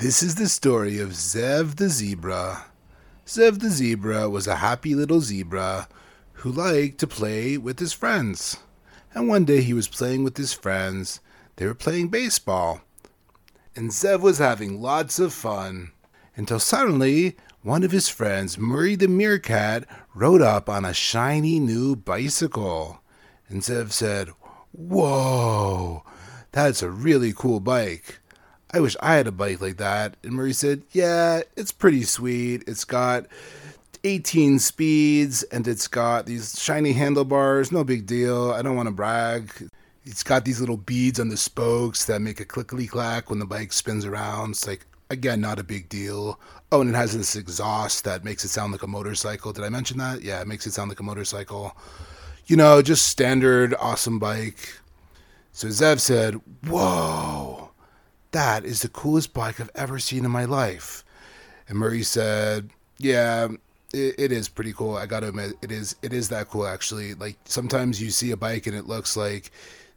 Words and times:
This 0.00 0.22
is 0.22 0.36
the 0.36 0.48
story 0.48 0.98
of 0.98 1.10
Zev 1.10 1.76
the 1.76 1.90
zebra. 1.90 2.64
Zev 3.26 3.60
the 3.60 3.68
zebra 3.68 4.30
was 4.30 4.46
a 4.46 4.56
happy 4.56 4.94
little 4.94 5.20
zebra 5.20 5.88
who 6.40 6.50
liked 6.50 6.96
to 7.00 7.06
play 7.06 7.58
with 7.58 7.78
his 7.78 7.92
friends. 7.92 8.56
And 9.12 9.28
one 9.28 9.44
day 9.44 9.60
he 9.60 9.74
was 9.74 9.88
playing 9.88 10.24
with 10.24 10.38
his 10.38 10.54
friends. 10.54 11.20
They 11.56 11.66
were 11.66 11.74
playing 11.74 12.08
baseball. 12.08 12.80
And 13.76 13.90
Zev 13.90 14.20
was 14.20 14.38
having 14.38 14.80
lots 14.80 15.18
of 15.18 15.34
fun 15.34 15.92
until 16.34 16.60
suddenly 16.60 17.36
one 17.60 17.82
of 17.82 17.90
his 17.90 18.08
friends, 18.08 18.56
Murray 18.56 18.96
the 18.96 19.06
meerkat, 19.06 19.84
rode 20.14 20.40
up 20.40 20.70
on 20.70 20.86
a 20.86 20.94
shiny 20.94 21.60
new 21.60 21.94
bicycle. 21.94 23.02
And 23.50 23.60
Zev 23.60 23.92
said, 23.92 24.30
Whoa, 24.72 26.04
that's 26.52 26.80
a 26.80 26.88
really 26.88 27.34
cool 27.34 27.60
bike. 27.60 28.19
I 28.72 28.78
wish 28.80 28.96
I 29.00 29.16
had 29.16 29.26
a 29.26 29.32
bike 29.32 29.60
like 29.60 29.78
that. 29.78 30.16
And 30.22 30.32
Murray 30.32 30.52
said, 30.52 30.82
Yeah, 30.92 31.42
it's 31.56 31.72
pretty 31.72 32.04
sweet. 32.04 32.62
It's 32.68 32.84
got 32.84 33.26
18 34.04 34.60
speeds 34.60 35.42
and 35.44 35.66
it's 35.66 35.88
got 35.88 36.26
these 36.26 36.60
shiny 36.60 36.92
handlebars. 36.92 37.72
No 37.72 37.82
big 37.82 38.06
deal. 38.06 38.52
I 38.52 38.62
don't 38.62 38.76
want 38.76 38.86
to 38.86 38.94
brag. 38.94 39.70
It's 40.04 40.22
got 40.22 40.44
these 40.44 40.60
little 40.60 40.76
beads 40.76 41.18
on 41.18 41.28
the 41.28 41.36
spokes 41.36 42.04
that 42.04 42.22
make 42.22 42.40
a 42.40 42.44
clickety 42.44 42.86
clack 42.86 43.28
when 43.28 43.40
the 43.40 43.44
bike 43.44 43.72
spins 43.72 44.04
around. 44.04 44.50
It's 44.50 44.66
like, 44.66 44.86
again, 45.10 45.40
not 45.40 45.58
a 45.58 45.64
big 45.64 45.88
deal. 45.88 46.38
Oh, 46.70 46.80
and 46.80 46.90
it 46.90 46.96
has 46.96 47.16
this 47.16 47.34
exhaust 47.34 48.04
that 48.04 48.24
makes 48.24 48.44
it 48.44 48.48
sound 48.48 48.72
like 48.72 48.84
a 48.84 48.86
motorcycle. 48.86 49.52
Did 49.52 49.64
I 49.64 49.68
mention 49.68 49.98
that? 49.98 50.22
Yeah, 50.22 50.40
it 50.40 50.46
makes 50.46 50.66
it 50.66 50.72
sound 50.72 50.88
like 50.88 51.00
a 51.00 51.04
motorcycle. 51.04 51.76
You 52.46 52.56
know, 52.56 52.80
just 52.82 53.06
standard 53.06 53.74
awesome 53.80 54.20
bike. 54.20 54.78
So 55.52 55.66
Zev 55.66 55.98
said, 55.98 56.40
Whoa 56.66 57.59
that 58.32 58.64
is 58.64 58.82
the 58.82 58.88
coolest 58.88 59.32
bike 59.32 59.60
I've 59.60 59.70
ever 59.74 59.98
seen 59.98 60.24
in 60.24 60.30
my 60.30 60.44
life. 60.44 61.04
And 61.68 61.78
Murray 61.78 62.02
said, 62.02 62.70
Yeah, 62.98 63.48
it, 63.92 64.14
it 64.18 64.32
is 64.32 64.48
pretty 64.48 64.72
cool. 64.72 64.96
I 64.96 65.06
gotta 65.06 65.28
admit, 65.28 65.54
it 65.62 65.72
is 65.72 65.96
it 66.02 66.12
is 66.12 66.28
that 66.28 66.48
cool 66.48 66.66
actually. 66.66 67.14
Like 67.14 67.36
sometimes 67.44 68.00
you 68.00 68.10
see 68.10 68.30
a 68.30 68.36
bike 68.36 68.66
and 68.66 68.76
it 68.76 68.86
looks 68.86 69.16
like 69.16 69.50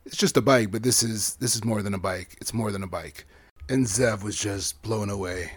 it's 0.05 0.17
just 0.17 0.37
a 0.37 0.41
bike, 0.41 0.71
but 0.71 0.83
this 0.83 1.03
is 1.03 1.35
this 1.35 1.55
is 1.55 1.63
more 1.63 1.81
than 1.81 1.93
a 1.93 1.99
bike. 1.99 2.37
It's 2.41 2.53
more 2.53 2.71
than 2.71 2.83
a 2.83 2.87
bike. 2.87 3.25
And 3.69 3.85
Zev 3.85 4.23
was 4.23 4.37
just 4.37 4.81
blown 4.81 5.09
away. 5.09 5.51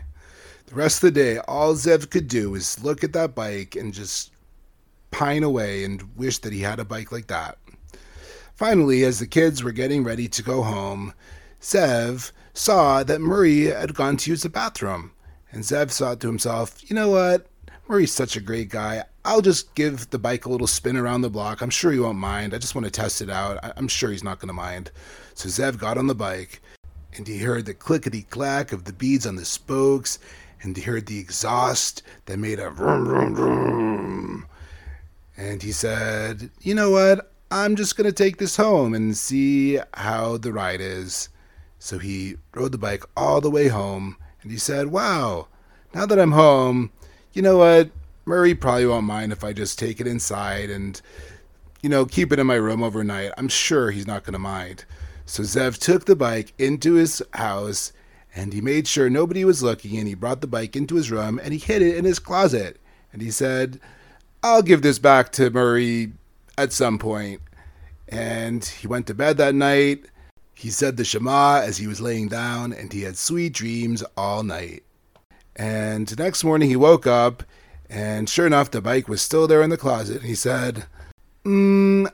The 0.66 0.74
rest 0.74 1.02
of 1.02 1.12
the 1.12 1.20
day, 1.20 1.38
all 1.38 1.74
Zev 1.74 2.10
could 2.10 2.28
do 2.28 2.50
was 2.50 2.82
look 2.82 3.04
at 3.04 3.12
that 3.12 3.34
bike 3.34 3.76
and 3.76 3.94
just 3.94 4.32
pine 5.10 5.42
away 5.42 5.84
and 5.84 6.16
wish 6.16 6.38
that 6.38 6.52
he 6.52 6.60
had 6.60 6.78
a 6.80 6.84
bike 6.84 7.12
like 7.12 7.28
that. 7.28 7.58
Finally, 8.54 9.04
as 9.04 9.18
the 9.18 9.26
kids 9.26 9.62
were 9.62 9.72
getting 9.72 10.02
ready 10.02 10.28
to 10.28 10.42
go 10.42 10.62
home, 10.62 11.12
Zev 11.60 12.32
saw 12.56 13.02
that 13.02 13.20
Murray 13.20 13.66
had 13.66 13.94
gone 13.94 14.16
to 14.18 14.30
use 14.30 14.42
the 14.42 14.48
bathroom. 14.48 15.12
And 15.52 15.62
Zev 15.62 15.90
thought 15.90 16.20
to 16.20 16.26
himself, 16.26 16.88
you 16.88 16.96
know 16.96 17.10
what? 17.10 17.46
Murray's 17.88 18.12
such 18.12 18.36
a 18.36 18.40
great 18.40 18.68
guy. 18.68 19.04
I'll 19.24 19.40
just 19.40 19.74
give 19.74 20.10
the 20.10 20.18
bike 20.18 20.44
a 20.44 20.48
little 20.48 20.66
spin 20.66 20.96
around 20.96 21.20
the 21.20 21.30
block. 21.30 21.60
I'm 21.60 21.70
sure 21.70 21.92
he 21.92 22.00
won't 22.00 22.18
mind. 22.18 22.52
I 22.52 22.58
just 22.58 22.74
want 22.74 22.84
to 22.84 22.90
test 22.90 23.22
it 23.22 23.30
out. 23.30 23.58
I'm 23.76 23.88
sure 23.88 24.10
he's 24.10 24.24
not 24.24 24.40
going 24.40 24.48
to 24.48 24.54
mind. 24.54 24.90
So 25.34 25.48
Zev 25.48 25.78
got 25.78 25.98
on 25.98 26.06
the 26.06 26.14
bike, 26.14 26.60
and 27.14 27.28
he 27.28 27.38
heard 27.38 27.66
the 27.66 27.74
clickety 27.74 28.22
clack 28.22 28.72
of 28.72 28.84
the 28.84 28.92
beads 28.92 29.26
on 29.26 29.36
the 29.36 29.44
spokes, 29.44 30.18
and 30.62 30.76
he 30.76 30.82
heard 30.82 31.06
the 31.06 31.18
exhaust 31.18 32.02
that 32.26 32.38
made 32.38 32.58
a 32.58 32.70
vroom, 32.70 33.04
vroom, 33.04 33.34
vroom. 33.34 34.46
And 35.36 35.62
he 35.62 35.72
said, 35.72 36.50
You 36.60 36.74
know 36.74 36.90
what? 36.90 37.32
I'm 37.50 37.76
just 37.76 37.96
going 37.96 38.06
to 38.06 38.12
take 38.12 38.38
this 38.38 38.56
home 38.56 38.94
and 38.94 39.16
see 39.16 39.78
how 39.94 40.38
the 40.38 40.52
ride 40.52 40.80
is. 40.80 41.28
So 41.86 41.98
he 41.98 42.34
rode 42.52 42.72
the 42.72 42.78
bike 42.78 43.04
all 43.16 43.40
the 43.40 43.48
way 43.48 43.68
home 43.68 44.16
and 44.42 44.50
he 44.50 44.58
said, 44.58 44.88
Wow, 44.88 45.46
now 45.94 46.04
that 46.04 46.18
I'm 46.18 46.32
home, 46.32 46.90
you 47.32 47.42
know 47.42 47.58
what? 47.58 47.92
Murray 48.24 48.56
probably 48.56 48.86
won't 48.86 49.06
mind 49.06 49.30
if 49.30 49.44
I 49.44 49.52
just 49.52 49.78
take 49.78 50.00
it 50.00 50.06
inside 50.08 50.68
and, 50.68 51.00
you 51.82 51.88
know, 51.88 52.04
keep 52.04 52.32
it 52.32 52.40
in 52.40 52.46
my 52.48 52.56
room 52.56 52.82
overnight. 52.82 53.30
I'm 53.38 53.46
sure 53.46 53.92
he's 53.92 54.06
not 54.06 54.24
going 54.24 54.32
to 54.32 54.40
mind. 54.40 54.84
So 55.26 55.44
Zev 55.44 55.78
took 55.78 56.06
the 56.06 56.16
bike 56.16 56.54
into 56.58 56.94
his 56.94 57.22
house 57.34 57.92
and 58.34 58.52
he 58.52 58.60
made 58.60 58.88
sure 58.88 59.08
nobody 59.08 59.44
was 59.44 59.62
looking 59.62 59.96
and 59.96 60.08
he 60.08 60.14
brought 60.14 60.40
the 60.40 60.48
bike 60.48 60.74
into 60.74 60.96
his 60.96 61.12
room 61.12 61.38
and 61.40 61.52
he 61.52 61.60
hid 61.60 61.82
it 61.82 61.96
in 61.96 62.04
his 62.04 62.18
closet. 62.18 62.80
And 63.12 63.22
he 63.22 63.30
said, 63.30 63.78
I'll 64.42 64.62
give 64.62 64.82
this 64.82 64.98
back 64.98 65.30
to 65.34 65.50
Murray 65.50 66.14
at 66.58 66.72
some 66.72 66.98
point. 66.98 67.42
And 68.08 68.64
he 68.64 68.88
went 68.88 69.06
to 69.06 69.14
bed 69.14 69.36
that 69.36 69.54
night 69.54 70.06
he 70.56 70.70
said 70.70 70.96
the 70.96 71.04
Shema 71.04 71.60
as 71.60 71.76
he 71.76 71.86
was 71.86 72.00
laying 72.00 72.28
down, 72.28 72.72
and 72.72 72.90
he 72.90 73.02
had 73.02 73.18
sweet 73.18 73.52
dreams 73.52 74.02
all 74.16 74.42
night. 74.42 74.82
And 75.54 76.18
next 76.18 76.44
morning 76.44 76.70
he 76.70 76.76
woke 76.76 77.06
up, 77.06 77.42
and 77.90 78.28
sure 78.28 78.46
enough, 78.46 78.70
the 78.70 78.80
bike 78.80 79.06
was 79.06 79.20
still 79.20 79.46
there 79.46 79.62
in 79.62 79.70
the 79.70 79.76
closet. 79.76 80.18
And 80.18 80.26
he 80.26 80.34
said, 80.34 80.86
mm, 81.44 82.10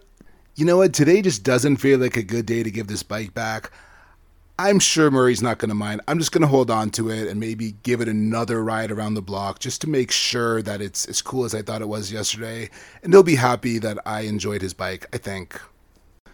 You 0.56 0.64
know 0.64 0.76
what? 0.76 0.92
Today 0.92 1.22
just 1.22 1.44
doesn't 1.44 1.76
feel 1.76 2.00
like 2.00 2.16
a 2.16 2.22
good 2.22 2.44
day 2.44 2.64
to 2.64 2.70
give 2.70 2.88
this 2.88 3.04
bike 3.04 3.32
back. 3.32 3.70
I'm 4.58 4.80
sure 4.80 5.10
Murray's 5.10 5.40
not 5.40 5.58
going 5.58 5.70
to 5.70 5.74
mind. 5.74 6.02
I'm 6.08 6.18
just 6.18 6.32
going 6.32 6.42
to 6.42 6.48
hold 6.48 6.70
on 6.70 6.90
to 6.90 7.10
it 7.10 7.28
and 7.28 7.38
maybe 7.40 7.76
give 7.84 8.00
it 8.00 8.08
another 8.08 8.62
ride 8.62 8.90
around 8.90 9.14
the 9.14 9.22
block 9.22 9.60
just 9.60 9.80
to 9.80 9.88
make 9.88 10.10
sure 10.10 10.62
that 10.62 10.80
it's 10.80 11.06
as 11.06 11.22
cool 11.22 11.44
as 11.44 11.54
I 11.54 11.62
thought 11.62 11.80
it 11.80 11.88
was 11.88 12.12
yesterday. 12.12 12.70
And 13.02 13.12
he'll 13.12 13.22
be 13.22 13.36
happy 13.36 13.78
that 13.78 13.98
I 14.04 14.22
enjoyed 14.22 14.62
his 14.62 14.74
bike, 14.74 15.06
I 15.12 15.18
think. 15.18 15.60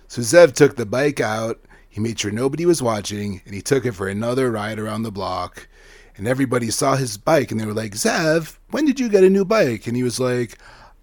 So 0.09 0.23
Zev 0.23 0.55
took 0.55 0.77
the 0.77 0.87
bike 0.87 1.21
out 1.21 1.61
he 1.99 2.05
made 2.05 2.21
sure 2.21 2.31
nobody 2.31 2.65
was 2.65 2.81
watching 2.81 3.43
and 3.45 3.53
he 3.53 3.61
took 3.61 3.85
it 3.85 3.93
for 3.93 4.07
another 4.07 4.53
ride 4.53 4.79
around 4.79 5.03
the 5.03 5.11
block. 5.11 5.67
And 6.17 6.29
everybody 6.29 6.71
saw 6.71 6.95
his 6.95 7.17
bike 7.17 7.51
and 7.51 7.61
they 7.61 7.67
were 7.67 7.75
like, 7.75 7.93
Zev, 7.93 8.57
when 8.71 8.85
did 8.85 9.01
you 9.01 9.09
get 9.09 9.25
a 9.25 9.31
new 9.31 9.45
bike? 9.45 9.89
And 9.89 9.97
he 9.97 10.05
was 10.05 10.21
like, 10.21 10.59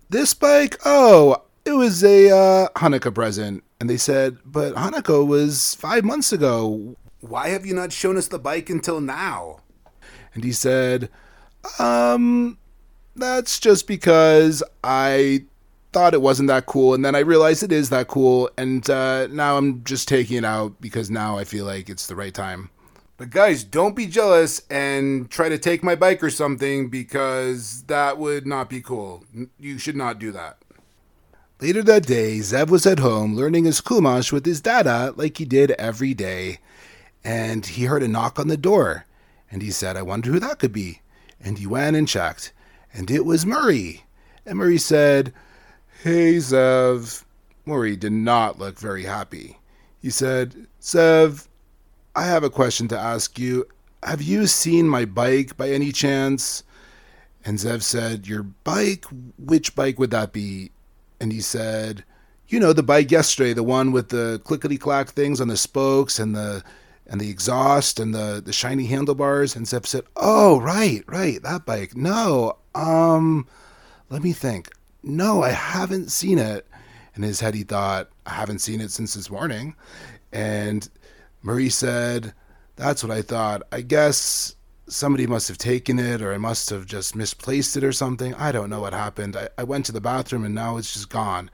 This 0.10 0.34
bike? 0.34 0.78
Oh, 0.86 1.44
it 1.66 1.74
was 1.74 2.02
a 2.02 2.30
uh, 2.30 2.70
Hanukkah 2.78 3.14
present. 3.14 3.64
And 3.82 3.90
they 3.90 3.98
said, 3.98 4.38
But 4.46 4.74
Hanukkah 4.76 5.28
was 5.28 5.76
five 5.76 6.06
months 6.06 6.32
ago. 6.32 6.96
Why 7.20 7.50
have 7.50 7.66
you 7.66 7.74
not 7.74 7.92
shown 7.92 8.16
us 8.16 8.30
the 8.30 8.40
bike 8.40 8.70
until 8.70 9.02
now? 9.02 9.60
And 10.34 10.46
he 10.46 10.54
said, 10.54 11.10
Um, 11.78 12.58
that's 13.18 13.60
just 13.60 13.86
because 13.86 14.64
I 14.82 15.44
thought 15.96 16.14
it 16.14 16.22
wasn't 16.22 16.48
that 16.48 16.66
cool, 16.66 16.94
and 16.94 17.06
then 17.06 17.16
I 17.16 17.20
realized 17.20 17.64
it 17.64 17.72
is 17.72 17.90
that 17.90 18.10
cool, 18.10 18.50
and 18.58 18.90
uh, 18.90 19.28
now 19.28 19.56
I'm 19.56 19.82
just 19.86 20.10
taking 20.10 20.36
it 20.36 20.44
out 20.44 20.82
because 20.82 21.10
now 21.10 21.38
I 21.38 21.46
feel 21.46 21.64
like 21.64 21.90
it's 21.90 22.06
the 22.06 22.18
right 22.18 22.34
time. 22.34 22.70
But 23.16 23.30
guys, 23.30 23.64
don't 23.64 23.96
be 23.96 24.06
jealous 24.06 24.62
and 24.70 25.32
try 25.32 25.48
to 25.48 25.58
take 25.58 25.86
my 25.86 25.96
bike 25.96 26.22
or 26.22 26.30
something 26.30 26.90
because 26.90 27.84
that 27.84 28.18
would 28.18 28.46
not 28.46 28.70
be 28.70 28.82
cool. 28.82 29.24
You 29.58 29.78
should 29.78 29.96
not 29.96 30.20
do 30.20 30.34
that. 30.34 30.58
Later 31.62 31.82
that 31.84 32.06
day, 32.06 32.40
Zev 32.40 32.68
was 32.68 32.86
at 32.86 33.00
home 33.00 33.34
learning 33.34 33.64
his 33.64 33.80
Chumash 33.80 34.34
with 34.34 34.46
his 34.46 34.60
dada 34.60 35.14
like 35.16 35.38
he 35.38 35.46
did 35.46 35.72
every 35.80 36.14
day, 36.14 36.60
and 37.24 37.66
he 37.66 37.86
heard 37.86 38.04
a 38.04 38.10
knock 38.10 38.38
on 38.38 38.50
the 38.50 38.58
door, 38.58 39.06
and 39.50 39.62
he 39.62 39.72
said, 39.72 39.96
I 39.96 40.02
wonder 40.02 40.30
who 40.30 40.42
that 40.42 40.60
could 40.60 40.74
be. 40.74 41.00
And 41.40 41.58
he 41.58 41.66
went 41.66 41.96
and 41.96 42.06
checked, 42.06 42.52
and 42.94 43.10
it 43.10 43.24
was 43.24 43.46
Murray. 43.46 44.04
And 44.46 44.58
Murray 44.58 44.78
said, 44.78 45.34
Hey, 46.04 46.36
Zev. 46.36 47.24
Murray 47.66 47.96
did 47.96 48.12
not 48.12 48.60
look 48.60 48.78
very 48.78 49.04
happy. 49.04 49.58
He 50.02 50.12
said, 50.12 50.68
Zev, 50.80 51.48
I 52.16 52.26
have 52.26 52.44
a 52.44 52.50
question 52.50 52.88
to 52.90 53.00
ask 53.00 53.40
you. 53.40 53.68
Have 54.04 54.22
you 54.22 54.46
seen 54.46 54.88
my 54.88 55.06
bike 55.06 55.58
by 55.58 55.72
any 55.72 55.92
chance? 55.92 56.64
And 57.44 57.58
Zev 57.58 57.82
said, 57.82 58.28
Your 58.28 58.44
bike? 58.44 59.06
Which 59.40 59.76
bike 59.76 59.98
would 59.98 60.12
that 60.12 60.32
be? 60.32 60.72
And 61.20 61.32
he 61.32 61.42
said, 61.42 62.04
You 62.50 62.60
know, 62.60 62.72
the 62.72 62.84
bike 62.84 63.10
yesterday, 63.10 63.54
the 63.54 63.64
one 63.64 63.92
with 63.92 64.10
the 64.10 64.40
clickety 64.44 64.78
clack 64.78 65.10
things 65.10 65.42
on 65.42 65.48
the 65.48 65.58
spokes 65.58 66.20
and 66.20 66.36
the 66.36 66.64
and 67.08 67.20
the 67.22 67.30
exhaust 67.30 68.00
and 68.00 68.14
the, 68.14 68.42
the 68.44 68.54
shiny 68.54 68.86
handlebars. 68.86 69.56
And 69.56 69.66
Zev 69.66 69.88
said, 69.88 70.04
Oh, 70.16 70.60
right, 70.60 71.04
right, 71.08 71.42
that 71.42 71.66
bike. 71.66 71.96
No, 71.96 72.58
um, 72.76 73.48
let 74.10 74.22
me 74.22 74.34
think. 74.34 74.70
No, 75.08 75.44
I 75.44 75.52
haven't 75.52 76.12
seen 76.12 76.40
it. 76.40 76.66
In 77.14 77.22
his 77.22 77.40
head, 77.40 77.54
he 77.54 77.62
thought, 77.62 78.10
I 78.26 78.32
haven't 78.32 78.60
seen 78.60 78.82
it 78.82 78.90
since 78.90 79.14
this 79.14 79.30
morning. 79.30 79.76
And 80.34 80.90
Murray 81.44 81.70
said, 81.70 82.34
That's 82.76 83.04
what 83.04 83.16
I 83.16 83.22
thought. 83.22 83.62
I 83.72 83.82
guess 83.82 84.56
somebody 84.88 85.28
must 85.28 85.48
have 85.48 85.60
taken 85.60 86.00
it 86.00 86.24
or 86.24 86.34
I 86.34 86.40
must 86.40 86.72
have 86.72 86.88
just 86.88 87.16
misplaced 87.16 87.78
it 87.78 87.84
or 87.84 87.92
something. 87.92 88.34
I 88.34 88.52
don't 88.52 88.70
know 88.70 88.82
what 88.82 88.94
happened. 88.94 89.38
I, 89.38 89.48
I 89.60 89.64
went 89.64 89.86
to 89.86 89.92
the 89.92 90.02
bathroom 90.02 90.44
and 90.44 90.56
now 90.56 90.78
it's 90.78 90.94
just 90.94 91.10
gone. 91.10 91.52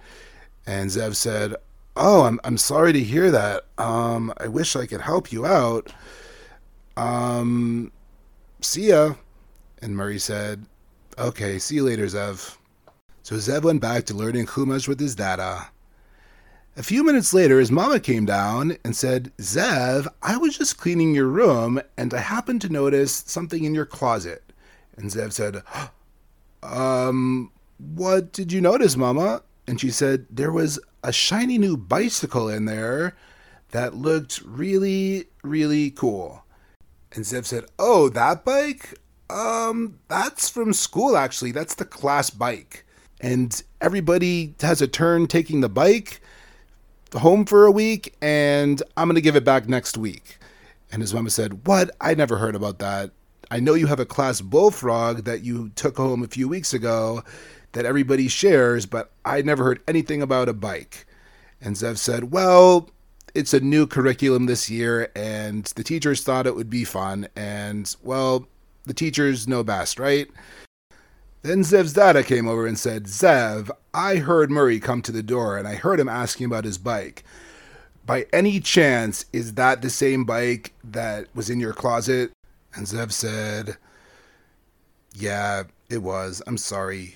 And 0.65 0.89
Zev 0.89 1.15
said, 1.15 1.53
Oh, 1.98 2.21
I'm, 2.24 2.39
I'm 2.45 2.57
sorry 2.57 2.94
to 2.94 3.03
hear 3.03 3.31
that. 3.31 3.65
Um, 3.77 4.33
I 4.38 4.48
wish 4.48 4.77
I 4.77 4.86
could 4.86 5.01
help 5.01 5.30
you 5.33 5.45
out. 5.45 5.92
Um, 6.95 7.92
see 8.62 8.88
ya. 8.88 9.15
And 9.81 9.98
Murray 9.98 10.19
said, 10.19 10.65
Okay, 11.19 11.59
see 11.59 11.75
you 11.75 11.83
later, 11.83 12.06
Zev. 12.06 12.57
So 13.23 13.35
Zev 13.35 13.63
went 13.63 13.81
back 13.81 14.06
to 14.06 14.15
learning 14.15 14.47
Chumash 14.47 14.88
with 14.88 15.00
his 15.00 15.15
dada. 15.15 15.69
A 16.75 16.83
few 16.83 17.03
minutes 17.03 17.33
later, 17.33 17.59
his 17.59 17.69
mama 17.69 18.00
came 18.00 18.25
down 18.25 18.77
and 18.83 18.95
said, 18.95 19.31
Zev, 19.38 20.07
I 20.23 20.38
was 20.38 20.57
just 20.57 20.77
cleaning 20.77 21.13
your 21.13 21.27
room 21.27 21.81
and 21.97 22.13
I 22.13 22.19
happened 22.19 22.62
to 22.62 22.69
notice 22.69 23.13
something 23.13 23.63
in 23.63 23.75
your 23.75 23.85
closet. 23.85 24.41
And 24.95 25.12
Zev 25.12 25.33
said, 25.33 25.63
Um, 26.63 27.51
what 27.77 28.31
did 28.31 28.51
you 28.51 28.62
notice, 28.62 28.95
mama? 28.95 29.41
And 29.67 29.81
she 29.81 29.89
said, 29.89 30.27
There 30.29 30.51
was 30.51 30.79
a 31.03 31.12
shiny 31.12 31.57
new 31.57 31.75
bicycle 31.75 32.47
in 32.50 32.65
there 32.65 33.15
that 33.71 33.95
looked 33.95 34.41
really, 34.45 35.25
really 35.44 35.91
cool. 35.91 36.44
And 37.13 37.25
Zev 37.25 37.45
said, 37.45 37.65
Oh, 37.79 38.09
that 38.09 38.45
bike? 38.45 39.00
Um, 39.29 40.00
that's 40.07 40.50
from 40.50 40.74
school, 40.74 41.17
actually. 41.17 41.51
That's 41.51 41.75
the 41.75 41.85
class 41.85 42.29
bike. 42.29 42.85
And 43.21 43.62
everybody 43.79 44.56
has 44.62 44.81
a 44.81 44.88
turn 44.88 45.27
taking 45.27 45.62
the 45.62 45.69
bike 45.69 46.21
home 47.13 47.45
for 47.45 47.65
a 47.65 47.71
week, 47.71 48.15
and 48.21 48.81
I'm 48.97 49.07
going 49.07 49.15
to 49.15 49.21
give 49.21 49.35
it 49.35 49.45
back 49.45 49.69
next 49.69 49.97
week. 49.97 50.38
And 50.91 51.01
his 51.01 51.13
mama 51.13 51.29
said, 51.29 51.65
What? 51.68 51.91
I 52.01 52.15
never 52.15 52.38
heard 52.38 52.56
about 52.56 52.79
that. 52.79 53.12
I 53.50 53.59
know 53.59 53.73
you 53.73 53.88
have 53.88 54.00
a 54.00 54.06
class 54.06 54.41
bullfrog 54.41 55.25
that 55.25 55.44
you 55.44 55.69
took 55.75 55.97
home 55.97 56.23
a 56.23 56.27
few 56.27 56.47
weeks 56.47 56.73
ago 56.73 57.23
that 57.73 57.85
everybody 57.85 58.27
shares, 58.27 58.85
but 58.85 59.12
I 59.24 59.41
never 59.41 59.63
heard 59.63 59.81
anything 59.88 60.21
about 60.21 60.50
a 60.50 60.53
bike. 60.53 61.06
And 61.62 61.75
Zev 61.75 61.97
said, 61.97 62.31
Well, 62.31 62.89
it's 63.33 63.53
a 63.53 63.59
new 63.59 63.88
curriculum 63.88 64.45
this 64.45 64.69
year, 64.69 65.12
and 65.15 65.65
the 65.75 65.83
teachers 65.83 66.24
thought 66.24 66.47
it 66.47 66.56
would 66.56 66.69
be 66.69 66.83
fun. 66.83 67.27
And, 67.35 67.94
well, 68.03 68.47
the 68.85 68.94
teachers 68.94 69.47
know 69.47 69.63
best, 69.63 70.00
right? 70.00 70.27
Then 71.43 71.63
Zev's 71.63 71.93
dada 71.93 72.23
came 72.23 72.47
over 72.47 72.67
and 72.67 72.77
said, 72.77 73.05
Zev, 73.05 73.71
I 73.93 74.17
heard 74.17 74.51
Murray 74.51 74.79
come 74.79 75.01
to 75.01 75.11
the 75.11 75.23
door, 75.23 75.57
and 75.57 75.67
I 75.67 75.73
heard 75.75 75.99
him 75.99 76.09
asking 76.09 76.45
about 76.45 76.65
his 76.65 76.77
bike. 76.77 77.23
By 78.05 78.27
any 78.31 78.59
chance, 78.59 79.25
is 79.33 79.55
that 79.55 79.81
the 79.81 79.89
same 79.89 80.23
bike 80.23 80.73
that 80.83 81.27
was 81.33 81.49
in 81.49 81.59
your 81.59 81.73
closet? 81.73 82.31
And 82.75 82.85
Zev 82.85 83.11
said, 83.11 83.77
Yeah, 85.13 85.63
it 85.89 85.99
was. 85.99 86.43
I'm 86.45 86.57
sorry. 86.57 87.15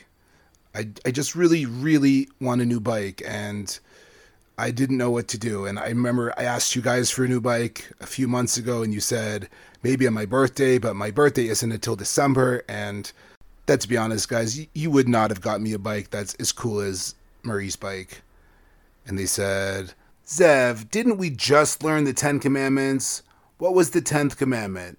I, 0.74 0.90
I 1.06 1.12
just 1.12 1.36
really, 1.36 1.66
really 1.66 2.28
want 2.42 2.62
a 2.62 2.66
new 2.66 2.80
bike, 2.80 3.22
and 3.28 3.78
I 4.58 4.72
didn't 4.72 4.98
know 4.98 5.12
what 5.12 5.28
to 5.30 5.38
do. 5.38 5.66
And 5.66 5.78
I 5.78 5.88
remember 5.88 6.34
I 6.36 6.44
asked 6.44 6.76
you 6.76 6.82
guys 6.82 7.12
for 7.12 7.26
a 7.26 7.28
new 7.28 7.42
bike 7.42 7.92
a 8.02 8.08
few 8.08 8.28
months 8.28 8.58
ago, 8.58 8.82
and 8.82 8.92
you 8.92 9.02
said 9.02 9.50
maybe 9.84 10.08
on 10.08 10.14
my 10.14 10.26
birthday, 10.26 10.80
but 10.80 10.96
my 10.96 11.12
birthday 11.12 11.48
isn't 11.48 11.72
until 11.72 11.96
December. 11.96 12.64
And 12.68 13.12
let's 13.68 13.86
be 13.86 13.98
honest, 13.98 14.30
guys, 14.30 14.58
you, 14.58 14.68
you 14.74 14.92
would 14.92 15.08
not 15.08 15.30
have 15.30 15.42
got 15.42 15.62
me 15.62 15.74
a 15.74 15.80
bike 15.80 16.10
that's 16.10 16.34
as 16.36 16.52
cool 16.52 16.80
as 16.80 17.16
Murray's 17.44 17.76
bike. 17.76 18.22
And 19.08 19.18
they 19.18 19.26
said, 19.26 19.94
Zev, 20.26 20.90
didn't 20.90 21.18
we 21.18 21.30
just 21.30 21.84
learn 21.84 22.04
the 22.04 22.14
Ten 22.14 22.40
Commandments? 22.40 23.22
What 23.58 23.74
was 23.74 23.92
the 23.92 24.02
tenth 24.02 24.38
commandment? 24.38 24.98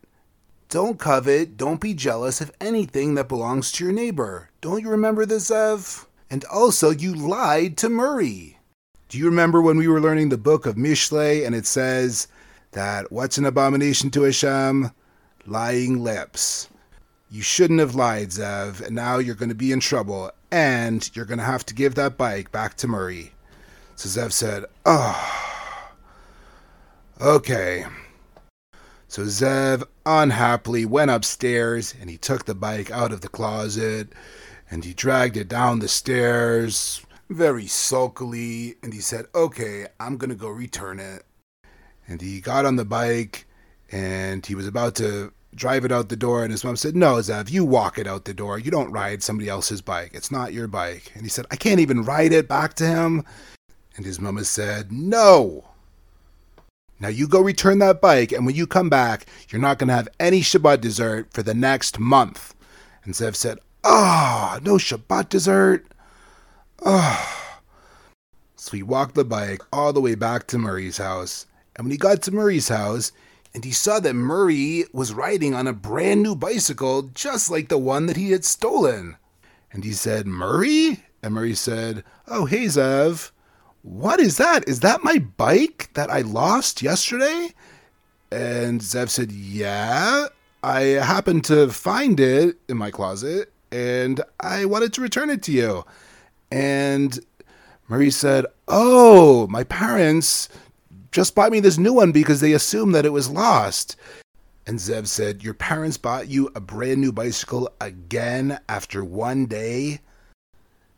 Don't 0.70 0.98
covet, 0.98 1.56
don't 1.56 1.80
be 1.80 1.92
jealous 1.92 2.40
of 2.40 2.52
anything 2.60 3.14
that 3.14 3.28
belongs 3.28 3.70
to 3.72 3.84
your 3.84 3.92
neighbor. 3.92 4.50
Don't 4.60 4.82
you 4.82 4.88
remember 4.88 5.26
this, 5.26 5.50
Zev? 5.50 6.06
And 6.30 6.44
also, 6.46 6.90
you 6.90 7.14
lied 7.14 7.76
to 7.78 7.88
Murray. 7.88 8.58
Do 9.08 9.18
you 9.18 9.26
remember 9.26 9.60
when 9.60 9.76
we 9.76 9.88
were 9.88 10.00
learning 10.00 10.30
the 10.30 10.38
book 10.38 10.64
of 10.64 10.76
Mishlei 10.76 11.46
and 11.46 11.54
it 11.54 11.66
says 11.66 12.28
that 12.72 13.12
what's 13.12 13.38
an 13.38 13.44
abomination 13.44 14.10
to 14.12 14.22
Hashem? 14.22 14.90
Lying 15.46 16.02
lips. 16.02 16.68
You 17.31 17.43
shouldn't 17.43 17.81
have 17.81 17.94
lied, 17.94 18.28
Zev, 18.28 18.81
and 18.81 18.94
now 18.94 19.19
you're 19.19 19.34
going 19.34 19.49
to 19.49 19.55
be 19.55 19.73
in 19.73 19.81
trouble, 19.81 20.31
and 20.50 21.11
you're 21.14 21.25
going 21.25 21.38
to 21.38 21.44
have 21.44 21.67
to 21.67 21.75
give 21.75 21.96
that 21.96 22.17
bike 22.17 22.52
back 22.52 22.76
to 22.76 22.88
Murray. 22.88 23.32
So 23.96 24.08
Zev 24.08 24.32
said, 24.32 24.64
Oh, 24.84 25.52
okay. 27.20 27.87
So 29.08 29.23
Zev 29.23 29.84
unhappily 30.05 30.84
went 30.84 31.11
upstairs 31.11 31.94
and 32.00 32.11
he 32.11 32.19
took 32.19 32.44
the 32.44 32.55
bike 32.55 32.90
out 32.90 33.12
of 33.12 33.23
the 33.23 33.28
closet 33.28 34.12
and 34.70 34.84
he 34.84 34.93
dragged 34.93 35.37
it 35.37 35.49
down 35.49 35.78
the 35.78 35.88
stairs 35.88 37.05
very 37.31 37.67
sulkily 37.67 38.76
and 38.82 38.93
he 38.93 39.00
said, 39.00 39.26
Okay, 39.34 39.87
I'm 39.99 40.19
going 40.19 40.31
to 40.31 40.37
go 40.37 40.49
return 40.49 41.00
it. 41.00 41.25
And 42.06 42.20
he 42.20 42.40
got 42.40 42.67
on 42.67 42.76
the 42.76 42.84
bike 42.84 43.46
and 43.90 44.44
he 44.44 44.55
was 44.55 44.67
about 44.67 44.94
to 44.96 45.32
drive 45.56 45.85
it 45.85 45.93
out 45.93 46.08
the 46.08 46.17
door. 46.17 46.43
And 46.43 46.53
his 46.53 46.64
mom 46.64 46.76
said, 46.76 46.94
No, 46.94 47.14
Zev, 47.17 47.50
you 47.50 47.64
walk 47.64 47.99
it 47.99 48.06
out 48.06 48.25
the 48.25 48.35
door. 48.35 48.58
You 48.58 48.70
don't 48.70 48.93
ride 48.93 49.23
somebody 49.23 49.49
else's 49.49 49.82
bike. 49.82 50.11
It's 50.14 50.31
not 50.31 50.53
your 50.53 50.69
bike. 50.69 51.11
And 51.14 51.23
he 51.23 51.29
said, 51.29 51.47
I 51.50 51.56
can't 51.56 51.81
even 51.81 52.05
ride 52.05 52.32
it 52.32 52.49
back 52.49 52.75
to 52.75 52.87
him. 52.87 53.25
And 53.97 54.05
his 54.05 54.20
mama 54.20 54.44
said, 54.44 54.93
No. 54.93 55.64
Now 56.99 57.08
you 57.08 57.29
go 57.29 57.41
return 57.41 57.79
that 57.81 58.00
bike, 58.00 58.32
and 58.32 58.47
when 58.47 58.55
you 58.55 58.67
come 58.67 58.88
back, 58.88 59.26
you're 59.50 59.61
not 59.61 59.79
going 59.79 59.88
to 59.88 59.94
have 59.94 60.08
any 60.19 60.41
Shabbat 60.41 60.81
dessert 60.81 61.31
for 61.31 61.43
the 61.43 61.55
next 61.55 61.99
month. 61.99 62.55
And 63.05 63.14
Zev 63.14 63.35
said, 63.35 63.59
Ah, 63.85 64.56
oh, 64.56 64.61
no 64.62 64.75
Shabbat 64.75 65.29
dessert. 65.29 65.87
Oh. 66.85 67.52
So 68.56 68.76
he 68.76 68.82
walked 68.82 69.14
the 69.14 69.25
bike 69.25 69.62
all 69.73 69.93
the 69.93 70.00
way 70.00 70.14
back 70.14 70.47
to 70.49 70.59
Murray's 70.59 70.97
house. 70.97 71.47
And 71.76 71.85
when 71.85 71.93
he 71.93 71.99
got 71.99 72.23
to 72.23 72.32
Murray's 72.32 72.69
house, 72.69 73.12
and 73.56 73.64
he 73.64 73.73
saw 73.73 73.99
that 74.00 74.12
Murray 74.12 74.85
was 74.93 75.14
riding 75.14 75.55
on 75.55 75.67
a 75.67 75.73
brand 75.73 76.23
new 76.23 76.37
bicycle 76.37 77.05
just 77.14 77.50
like 77.50 77.70
the 77.70 77.79
one 77.79 78.05
that 78.05 78.19
he 78.19 78.32
had 78.32 78.44
stolen. 78.44 79.17
And 79.73 79.82
he 79.82 79.93
said, 79.93 80.26
Murray? 80.26 81.05
And 81.23 81.32
Murray 81.32 81.55
said, 81.55 82.05
Oh, 82.29 82.44
hey, 82.44 82.67
Zev. 82.67 83.31
What 83.81 84.20
is 84.20 84.37
that? 84.37 84.69
Is 84.69 84.81
that 84.81 85.03
my 85.03 85.20
bike 85.38 85.88
that 85.94 86.11
I 86.11 86.20
lost 86.20 86.82
yesterday? 86.82 87.55
And 88.31 88.82
Zev 88.82 89.08
said, 89.08 89.32
Yeah, 89.32 90.26
I 90.62 90.81
happened 90.81 91.44
to 91.44 91.69
find 91.70 92.20
it 92.20 92.59
in 92.69 92.76
my 92.76 92.91
closet 92.91 93.55
and 93.73 94.20
I 94.38 94.67
wanted 94.67 94.93
to 94.93 95.00
return 95.00 95.31
it 95.31 95.43
to 95.44 95.52
you. 95.52 95.87
And 96.52 97.19
Murray 97.88 98.11
said, 98.11 98.44
Oh, 98.69 99.47
my 99.47 99.64
parents 99.64 100.50
just 101.16 101.34
buy 101.34 101.48
me 101.48 101.60
this 101.60 101.78
new 101.78 101.94
one 101.94 102.12
because 102.12 102.40
they 102.40 102.52
assumed 102.52 102.94
that 102.94 103.06
it 103.06 103.12
was 103.12 103.30
lost. 103.30 103.96
And 104.66 104.78
Zev 104.78 105.06
said, 105.06 105.42
Your 105.42 105.54
parents 105.54 105.96
bought 105.96 106.28
you 106.28 106.50
a 106.54 106.60
brand 106.60 107.00
new 107.00 107.10
bicycle 107.10 107.70
again 107.80 108.60
after 108.68 109.02
one 109.02 109.46
day? 109.46 110.00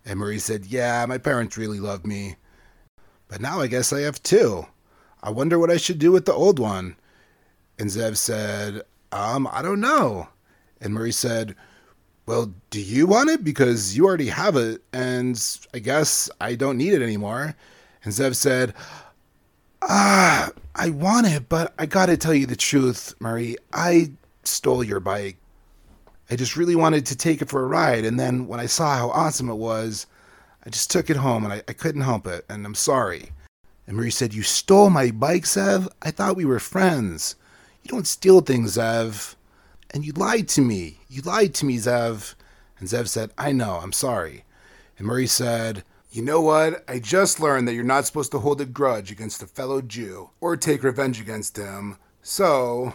And 0.04 0.18
Murray 0.18 0.40
said, 0.40 0.66
Yeah, 0.66 1.06
my 1.06 1.18
parents 1.18 1.56
really 1.56 1.78
love 1.78 2.04
me. 2.04 2.34
But 3.28 3.40
now 3.40 3.60
I 3.60 3.68
guess 3.68 3.92
I 3.92 4.00
have 4.00 4.20
two. 4.20 4.66
I 5.22 5.30
wonder 5.30 5.56
what 5.56 5.70
I 5.70 5.76
should 5.76 6.00
do 6.00 6.10
with 6.10 6.24
the 6.24 6.32
old 6.32 6.58
one. 6.58 6.96
And 7.78 7.88
Zev 7.88 8.16
said, 8.16 8.82
Um, 9.12 9.48
I 9.52 9.62
don't 9.62 9.80
know. 9.80 10.30
And 10.80 10.92
Murray 10.92 11.12
said, 11.12 11.54
well, 12.26 12.52
do 12.70 12.80
you 12.80 13.06
want 13.06 13.30
it? 13.30 13.42
Because 13.42 13.96
you 13.96 14.04
already 14.04 14.28
have 14.28 14.54
it, 14.54 14.82
and 14.92 15.40
I 15.72 15.78
guess 15.78 16.28
I 16.40 16.56
don't 16.56 16.76
need 16.76 16.92
it 16.92 17.00
anymore. 17.00 17.54
And 18.04 18.12
Zev 18.12 18.34
said, 18.36 18.74
Ah, 19.82 20.50
I 20.74 20.90
want 20.90 21.26
it, 21.26 21.48
but 21.48 21.72
I 21.78 21.86
gotta 21.86 22.16
tell 22.16 22.34
you 22.34 22.46
the 22.46 22.56
truth, 22.56 23.14
Murray. 23.20 23.56
I 23.72 24.12
stole 24.44 24.82
your 24.82 25.00
bike. 25.00 25.36
I 26.30 26.36
just 26.36 26.56
really 26.56 26.76
wanted 26.76 27.06
to 27.06 27.16
take 27.16 27.40
it 27.40 27.48
for 27.48 27.62
a 27.62 27.66
ride, 27.66 28.04
and 28.04 28.18
then 28.18 28.46
when 28.46 28.60
I 28.60 28.66
saw 28.66 28.96
how 28.96 29.10
awesome 29.10 29.48
it 29.48 29.54
was, 29.54 30.06
I 30.66 30.70
just 30.70 30.90
took 30.90 31.08
it 31.08 31.16
home 31.16 31.44
and 31.44 31.52
I, 31.52 31.62
I 31.68 31.72
couldn't 31.72 32.02
help 32.02 32.26
it, 32.26 32.44
and 32.48 32.66
I'm 32.66 32.74
sorry. 32.74 33.30
And 33.86 33.96
Murray 33.96 34.10
said, 34.10 34.34
You 34.34 34.42
stole 34.42 34.90
my 34.90 35.10
bike, 35.10 35.44
Zev? 35.44 35.88
I 36.02 36.10
thought 36.10 36.36
we 36.36 36.44
were 36.44 36.60
friends. 36.60 37.36
You 37.82 37.90
don't 37.90 38.06
steal 38.06 38.42
things, 38.42 38.76
Zev. 38.76 39.34
And 39.90 40.04
you 40.04 40.12
lied 40.12 40.48
to 40.48 40.60
me. 40.60 40.98
You 41.08 41.22
lied 41.22 41.54
to 41.54 41.64
me, 41.64 41.78
Zev. 41.78 42.34
And 42.78 42.88
Zev 42.88 43.08
said, 43.08 43.30
I 43.38 43.52
know, 43.52 43.76
I'm 43.82 43.92
sorry. 43.92 44.44
And 44.98 45.06
Murray 45.06 45.26
said, 45.26 45.84
You 46.10 46.22
know 46.22 46.40
what? 46.40 46.84
I 46.88 47.00
just 47.00 47.38
learned 47.38 47.68
that 47.68 47.74
you're 47.74 47.84
not 47.84 48.06
supposed 48.06 48.30
to 48.32 48.38
hold 48.38 48.62
a 48.62 48.64
grudge 48.64 49.10
against 49.10 49.42
a 49.42 49.46
fellow 49.46 49.82
Jew 49.82 50.30
or 50.40 50.56
take 50.56 50.82
revenge 50.82 51.20
against 51.20 51.58
him. 51.58 51.98
So, 52.22 52.94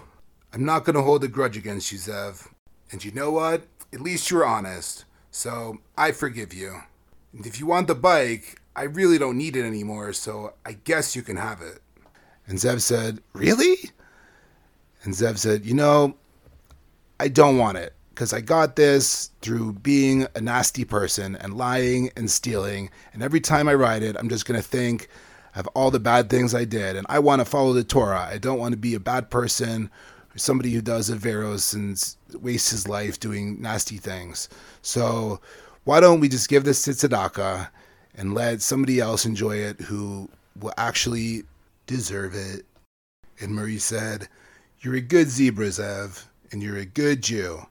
I'm 0.52 0.66
not 0.66 0.84
going 0.84 0.96
to 0.96 1.04
hold 1.04 1.24
a 1.24 1.28
grudge 1.28 1.56
against 1.56 1.92
you, 1.92 2.00
Zev. 2.00 2.48
And 2.92 3.06
you 3.06 3.12
know 3.12 3.30
what? 3.30 3.68
At 3.94 4.02
least 4.02 4.32
you're 4.32 4.46
honest. 4.46 5.06
So, 5.30 5.78
I 5.96 6.12
forgive 6.12 6.56
you. 6.56 6.82
And 7.34 7.46
if 7.46 7.60
you 7.60 7.68
want 7.68 7.88
the 7.88 7.96
bike, 7.96 8.60
I 8.76 8.84
really 8.84 9.20
don't 9.20 9.38
need 9.38 9.56
it 9.56 9.64
anymore, 9.64 10.14
so 10.14 10.54
I 10.66 10.74
guess 10.74 11.16
you 11.16 11.22
can 11.22 11.38
have 11.38 11.62
it. 11.62 11.82
And 12.48 12.58
Zev 12.58 12.82
said, 12.82 13.22
Really? 13.34 13.92
And 15.04 15.14
Zev 15.14 15.38
said, 15.38 15.66
You 15.66 15.76
know, 15.76 16.16
I 17.20 17.28
don't 17.28 17.60
want 17.60 17.78
it 17.78 17.94
because 18.14 18.32
I 18.32 18.42
got 18.42 18.76
this 18.76 19.32
through 19.42 19.74
being 19.74 20.28
a 20.36 20.42
nasty 20.42 20.86
person 20.86 21.36
and 21.36 21.58
lying 21.58 22.12
and 22.16 22.30
stealing. 22.30 22.92
And 23.12 23.24
every 23.24 23.40
time 23.40 23.68
I 23.68 23.74
write 23.74 24.04
it, 24.04 24.16
I'm 24.18 24.30
just 24.30 24.46
going 24.46 24.62
to 24.62 24.68
think 24.68 25.08
of 25.56 25.68
all 25.70 25.90
the 25.90 26.00
bad 26.00 26.30
things 26.30 26.54
I 26.54 26.66
did. 26.66 26.96
And 26.96 27.08
I 27.10 27.20
want 27.20 27.40
to 27.40 27.46
follow 27.46 27.74
the 27.74 27.84
Torah. 27.84 28.28
I 28.32 28.38
don't 28.38 28.60
want 28.60 28.74
to 28.74 28.78
be 28.78 28.94
a 28.94 29.00
bad 29.00 29.32
person 29.32 29.90
or 30.34 30.38
somebody 30.38 30.72
who 30.72 30.82
does 30.82 31.10
Averos 31.10 31.74
and 31.74 32.42
wastes 32.44 32.70
his 32.70 32.88
life 32.88 33.20
doing 33.20 33.60
nasty 33.60 33.98
things. 33.98 34.48
So 34.84 35.40
why 35.84 36.00
don't 36.00 36.20
we 36.20 36.30
just 36.30 36.50
give 36.50 36.66
this 36.66 36.84
to 36.84 36.92
Tzedakah 36.92 37.70
and 38.16 38.36
let 38.36 38.62
somebody 38.62 39.00
else 39.00 39.26
enjoy 39.26 39.58
it 39.58 39.82
who 39.82 40.30
will 40.60 40.74
actually 40.78 41.44
deserve 41.88 42.36
it. 42.36 42.66
And 43.40 43.56
Murray 43.56 43.80
said, 43.80 44.28
You're 44.82 44.96
a 44.96 45.02
good 45.02 45.30
zebra, 45.30 45.68
Zev, 45.68 46.26
and 46.52 46.62
you're 46.62 46.78
a 46.78 46.86
good 46.86 47.24
Jew. 47.24 47.66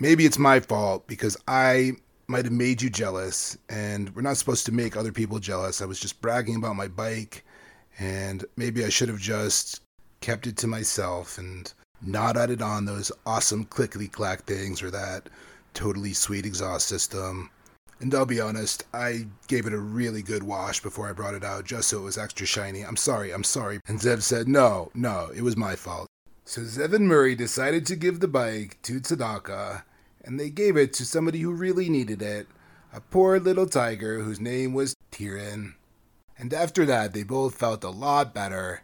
Maybe 0.00 0.24
it's 0.24 0.38
my 0.38 0.60
fault 0.60 1.08
because 1.08 1.36
I 1.48 1.92
might 2.28 2.44
have 2.44 2.52
made 2.52 2.82
you 2.82 2.88
jealous, 2.88 3.58
and 3.68 4.14
we're 4.14 4.22
not 4.22 4.36
supposed 4.36 4.64
to 4.66 4.72
make 4.72 4.96
other 4.96 5.10
people 5.10 5.40
jealous. 5.40 5.82
I 5.82 5.86
was 5.86 5.98
just 5.98 6.20
bragging 6.20 6.54
about 6.54 6.76
my 6.76 6.86
bike, 6.86 7.44
and 7.98 8.44
maybe 8.56 8.84
I 8.84 8.90
should 8.90 9.08
have 9.08 9.18
just 9.18 9.80
kept 10.20 10.46
it 10.46 10.56
to 10.58 10.68
myself 10.68 11.36
and 11.36 11.72
not 12.00 12.36
added 12.36 12.62
on 12.62 12.84
those 12.84 13.10
awesome 13.26 13.64
clickety 13.64 14.06
clack 14.06 14.44
things 14.44 14.84
or 14.84 14.90
that 14.92 15.28
totally 15.74 16.12
sweet 16.12 16.46
exhaust 16.46 16.86
system. 16.86 17.50
And 17.98 18.14
I'll 18.14 18.24
be 18.24 18.40
honest, 18.40 18.84
I 18.94 19.26
gave 19.48 19.66
it 19.66 19.72
a 19.72 19.78
really 19.78 20.22
good 20.22 20.44
wash 20.44 20.80
before 20.80 21.08
I 21.08 21.12
brought 21.12 21.34
it 21.34 21.42
out 21.42 21.64
just 21.64 21.88
so 21.88 21.98
it 21.98 22.04
was 22.04 22.18
extra 22.18 22.46
shiny. 22.46 22.82
I'm 22.82 22.96
sorry, 22.96 23.32
I'm 23.32 23.42
sorry. 23.42 23.80
And 23.88 23.98
Zev 23.98 24.22
said, 24.22 24.46
No, 24.46 24.92
no, 24.94 25.30
it 25.34 25.42
was 25.42 25.56
my 25.56 25.74
fault. 25.74 26.06
So 26.48 26.62
Zev 26.62 26.94
and 26.94 27.06
Murray 27.06 27.34
decided 27.34 27.84
to 27.84 27.94
give 27.94 28.20
the 28.20 28.26
bike 28.26 28.78
to 28.84 29.00
Tzedakah, 29.00 29.82
and 30.24 30.40
they 30.40 30.48
gave 30.48 30.78
it 30.78 30.94
to 30.94 31.04
somebody 31.04 31.40
who 31.40 31.52
really 31.52 31.90
needed 31.90 32.22
it 32.22 32.46
a 32.90 33.02
poor 33.02 33.38
little 33.38 33.66
tiger 33.66 34.20
whose 34.20 34.40
name 34.40 34.72
was 34.72 34.96
Tyrion. 35.12 35.74
And 36.38 36.54
after 36.54 36.86
that, 36.86 37.12
they 37.12 37.22
both 37.22 37.54
felt 37.54 37.84
a 37.84 37.90
lot 37.90 38.32
better. 38.32 38.80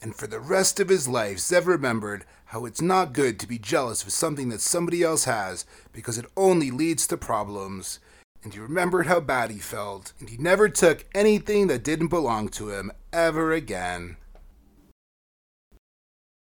And 0.00 0.16
for 0.16 0.26
the 0.26 0.40
rest 0.40 0.80
of 0.80 0.88
his 0.88 1.06
life, 1.06 1.36
Zev 1.36 1.66
remembered 1.66 2.24
how 2.46 2.64
it's 2.64 2.80
not 2.80 3.12
good 3.12 3.38
to 3.40 3.46
be 3.46 3.58
jealous 3.58 4.02
of 4.02 4.10
something 4.10 4.48
that 4.48 4.62
somebody 4.62 5.02
else 5.02 5.24
has 5.24 5.66
because 5.92 6.16
it 6.16 6.24
only 6.34 6.70
leads 6.70 7.06
to 7.08 7.18
problems. 7.18 7.98
And 8.42 8.54
he 8.54 8.58
remembered 8.58 9.06
how 9.06 9.20
bad 9.20 9.50
he 9.50 9.58
felt, 9.58 10.14
and 10.18 10.30
he 10.30 10.38
never 10.38 10.70
took 10.70 11.04
anything 11.14 11.66
that 11.66 11.84
didn't 11.84 12.08
belong 12.08 12.48
to 12.52 12.70
him 12.70 12.90
ever 13.12 13.52
again. 13.52 14.16